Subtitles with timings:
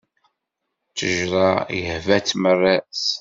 [0.89, 3.03] Ttejṛa-s ihba-tt maras.